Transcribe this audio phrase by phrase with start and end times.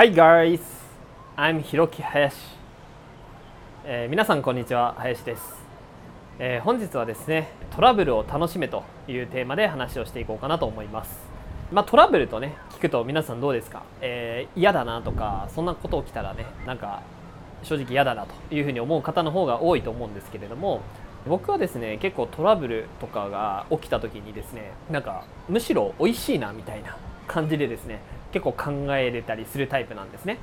[0.00, 0.60] Hi guys,
[1.36, 2.36] I'm ひろき林、
[3.84, 4.94] えー皆さんこんにちは。
[4.96, 5.42] 林です、
[6.38, 11.18] えー本日はですねトラブルを楽しめというテーマで話をしていこうかなと思います。
[11.72, 17.02] まあ、トラブルとね聞くと皆さんどうですか、えー嫌だなとかそんなこと起きたらねなんか
[17.64, 20.80] 正直嫌だなというふうに思う方の方が多いと思うんですけれども
[21.26, 26.96] 僕はですね結構トラブルとかが起きた時にですねなんかむしろ美味しいなみたいな
[27.28, 28.00] 感じでですね
[28.32, 30.38] 結構考えれたりするタイプなんですね。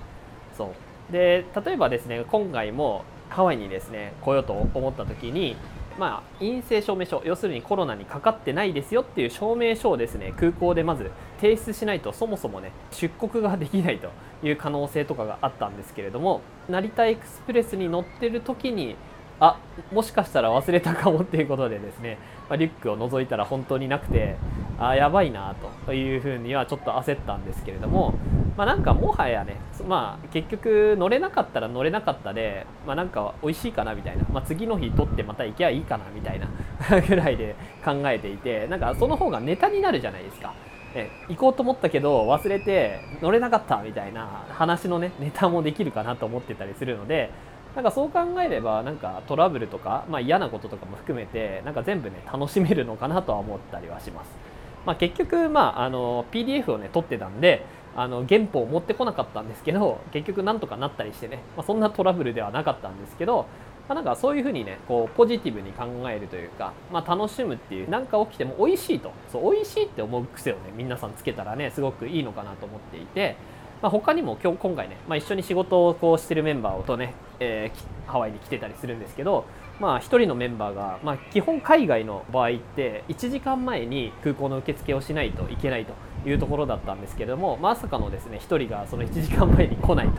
[0.57, 0.73] そ
[1.09, 1.11] う。
[1.11, 5.57] で例えばですね今回もハワイにですね来ようと思った時に
[5.97, 14.09] まあ、陰性証明書要するにコロナにかかってないですよっていう証明書をですね空港でまず提出しないとそもそもね出国ができないと
[14.43, 18.97] いう可能性とかがあったんですけれども成田エクスプレスに乗ってる時に
[19.39, 19.57] あ
[19.91, 22.17] もしかしたら忘れたかもっていうことでですね、
[22.49, 24.35] まあ、リュックを覗いたら本当になくて
[24.77, 28.13] あやばいなというふうにはちょっと焦ったんですけれども、
[28.57, 36.47] まあ、なんかもはやね、まあ、結局乗れなかったら乗れなかったで、まあ、なんか美味しいかなみたいな、まあ、次の日取ってまた行きゃいいかなみたいな
[37.07, 40.53] ぐらいで考えていてなんかその方がネタになるじゃないですか。
[40.93, 47.31] ね、行こうと思ったけど忘れて乗れなかったみたいな話のねネタもできるかなと思ってたりするので
[47.75, 54.54] なんかそう考えればなんかトラブルとか、まあ、嫌なこととかも含めてなんか全部ね楽しめるのかなとは思ったりはします。
[54.85, 57.65] まあ、結局、まあ、あの PDF をね撮ってたんで
[57.95, 63.47] あの原本を持ってこなかったんですけど結局なんとかなったりしてね、まあ、そんなトラブルではなかったんですけど、
[63.87, 73.37] まあ、なんかそういうふうにねこうポジティブに考えるというか、まあ、楽しむっていうなんか起きても美味しいとそう美味しいって思う癖をね皆さんつけたらねすごくいいのかなと思っていて。
[73.81, 79.45] まあ、他にも今日今回ね、まあ、一緒に仕事をこうしてるメンバーとね、えーハワイに来てたりするんですけど、
[79.79, 85.93] まあ、1人のメンバーが、まあ、基本海外の場合って1時間前に空港の受付をしないといけないと
[86.27, 90.09] いうところだったんですけどもまさかのですね1人がその1時間前に来ない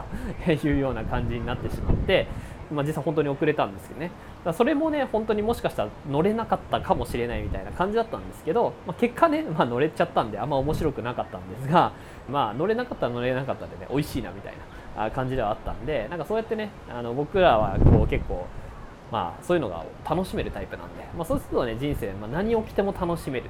[0.45, 2.27] というような感じになってしまって、
[2.71, 4.11] まあ、実際本当に遅れたんですけどね。
[4.45, 11.93] だそれもね本当にもしかしたら乗れなかったかもしれないみたいな感じだったんですけど、まあ、結果ね、まあ、乗れちゃったんであんま面白くなかったんですが、
[12.31, 14.55] まあ、乗れなかったら乗れなかったでね美味しいなみたい
[14.97, 18.47] な感じではあったんでなんかそうやってねあの僕らはこう結構
[19.11, 23.47] まあ、そういうのが楽しめるタイプなんで、まあ、そうするとね人生、まあ、何起きても楽しめる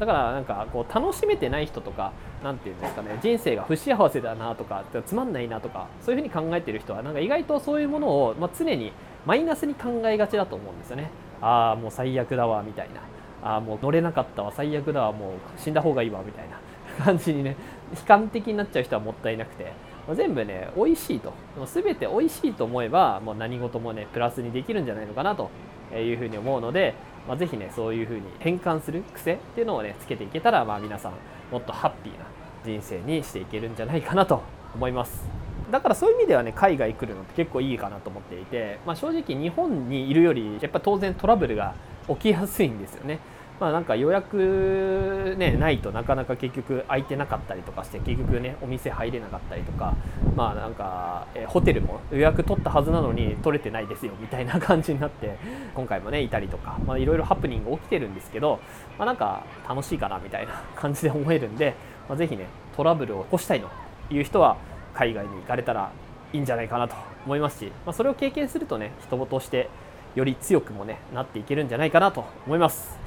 [0.00, 8.92] だからなんかこう楽しめてない人とかなんていうんですかね人生が不幸せだなとかつまんないなとかそういうふうに考えてる人はなんか意外とそういうものを、まあ、常に
[9.26, 11.10] マイナスに考えがちだと思うんですよね。
[11.40, 13.00] ああもう最悪だわみたいな。
[13.42, 16.58] ああもう乗れなかったわ最悪だわもう死んだ方がいいわみたいな
[17.04, 17.56] 感じにね
[17.94, 19.72] 悲観的になっちゃう人はもったいなくて。
[20.12, 21.30] 全部ね美味しいと。
[21.56, 25.50] もう全て美味しいと思えばもう何事もねプラスにできるんじゃないのかなと
[25.94, 26.94] いうふうに思うので、
[27.26, 31.12] まあ、ぜひねそういうふうに変換する癖っていうのをねつけていけたら、まあ、皆さん
[31.50, 32.26] もっとハッピーな
[32.64, 34.42] 人生にしていけるんじゃないかなと
[34.74, 35.24] 思います。
[35.70, 41.74] だからそういう意味ではね海外来るのって結構いいかなと思っていて、まあ、正直日本にいるよりやっぱ当然トラブルが
[42.08, 43.18] 起きやすいんですよね。
[43.60, 49.94] まあ、なんか予約、ね、ないとなかなか結局空いてなかったりとかして結局ねお店入れなかったりとか
[50.34, 55.38] まあなんか、えホテルも予約取ったはずなのに取れてないですよみたいな感じになって
[55.74, 58.58] 今回もねいたりとかいろいろハプニング起きてるんですけど、
[58.98, 61.74] まあ、なんか楽しいかなみたいな感じで思えるんで、
[62.08, 63.68] まあ、ぜひねトラブルを起こしたいと
[64.10, 64.56] いう人は
[64.94, 65.92] 海外に行かれたら
[66.32, 69.70] いいんじゃないかなと思いますし、まあ、それを経験するとね人として
[70.16, 73.03] より強くもねなっていけるんじゃないかなと思います。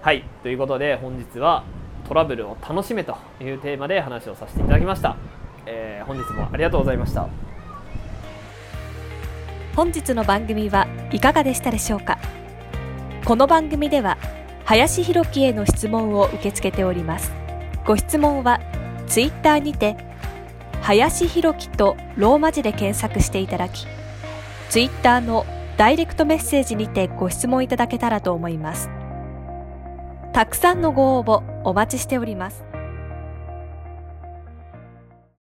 [0.00, 1.64] はいということで本日は
[2.06, 5.16] トラブルを楽しめというテーマで話をさせていただきました、
[5.66, 7.28] えー本日もありがとうございました。
[9.76, 12.18] 本日の番組はいかがでしたでしょうか？
[13.24, 14.16] この番組では
[14.64, 17.32] 林博樹への質問を受け付けております。
[17.84, 18.60] ご質問は
[19.06, 19.96] ツイッターにて
[20.80, 23.86] 林博樹とローマ字で検索していただき
[24.70, 25.44] ツイッターの
[25.76, 28.88] ダイレクトメッセージにてご質問いただけたらと思います。
[30.32, 32.67] たくさんのご応募お待ちしております。